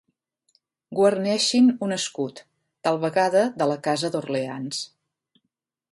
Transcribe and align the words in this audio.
Guarneixin 0.99 1.69
un 1.89 1.93
escut, 1.99 2.41
tal 2.87 2.99
vegada 3.05 3.47
de 3.63 3.71
la 3.73 3.79
casa 3.89 4.15
d'Orleans. 4.17 4.85